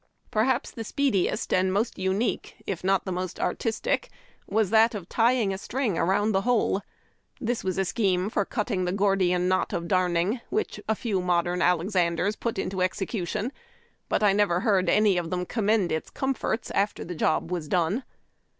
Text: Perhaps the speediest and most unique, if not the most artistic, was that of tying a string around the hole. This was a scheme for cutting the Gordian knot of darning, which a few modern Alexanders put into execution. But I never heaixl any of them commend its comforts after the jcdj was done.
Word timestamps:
Perhaps 0.31 0.71
the 0.71 0.83
speediest 0.83 1.53
and 1.53 1.71
most 1.71 1.99
unique, 1.99 2.55
if 2.65 2.83
not 2.83 3.05
the 3.05 3.11
most 3.11 3.39
artistic, 3.39 4.09
was 4.47 4.71
that 4.71 4.95
of 4.95 5.07
tying 5.07 5.53
a 5.53 5.59
string 5.59 5.95
around 5.95 6.31
the 6.31 6.41
hole. 6.41 6.81
This 7.39 7.63
was 7.63 7.77
a 7.77 7.85
scheme 7.85 8.27
for 8.27 8.43
cutting 8.43 8.85
the 8.85 8.91
Gordian 8.93 9.47
knot 9.47 9.73
of 9.73 9.87
darning, 9.87 10.41
which 10.49 10.79
a 10.89 10.95
few 10.95 11.21
modern 11.21 11.61
Alexanders 11.61 12.35
put 12.35 12.57
into 12.57 12.81
execution. 12.81 13.51
But 14.09 14.23
I 14.23 14.33
never 14.33 14.61
heaixl 14.61 14.89
any 14.89 15.17
of 15.19 15.29
them 15.29 15.45
commend 15.45 15.91
its 15.91 16.09
comforts 16.09 16.71
after 16.71 17.05
the 17.05 17.13
jcdj 17.15 17.49
was 17.49 17.67
done. 17.67 18.03